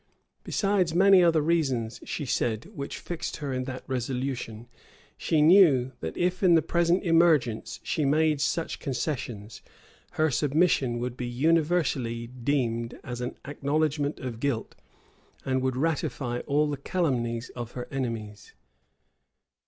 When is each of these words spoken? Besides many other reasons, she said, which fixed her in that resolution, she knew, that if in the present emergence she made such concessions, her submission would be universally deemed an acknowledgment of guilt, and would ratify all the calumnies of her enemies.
Besides 0.43 0.95
many 0.95 1.21
other 1.23 1.43
reasons, 1.43 1.99
she 2.05 2.25
said, 2.25 2.65
which 2.73 2.97
fixed 2.97 3.37
her 3.37 3.53
in 3.53 3.65
that 3.65 3.83
resolution, 3.87 4.67
she 5.15 5.43
knew, 5.43 5.91
that 5.99 6.17
if 6.17 6.41
in 6.41 6.55
the 6.55 6.63
present 6.63 7.03
emergence 7.03 7.79
she 7.83 8.03
made 8.03 8.41
such 8.41 8.79
concessions, 8.79 9.61
her 10.13 10.31
submission 10.31 10.97
would 10.97 11.15
be 11.15 11.27
universally 11.27 12.25
deemed 12.25 12.97
an 13.03 13.35
acknowledgment 13.45 14.19
of 14.19 14.39
guilt, 14.39 14.73
and 15.45 15.61
would 15.61 15.75
ratify 15.77 16.39
all 16.47 16.67
the 16.67 16.77
calumnies 16.77 17.49
of 17.51 17.73
her 17.73 17.87
enemies. 17.91 18.53